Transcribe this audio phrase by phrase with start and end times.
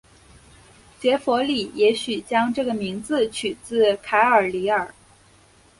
[0.99, 4.91] 杰佛里也许将这个名字取自凯尔李尔。